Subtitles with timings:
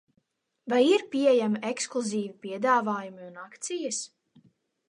[0.71, 4.01] Vai ir pieejami ekskluzīvi piedāvājumi un akcijas?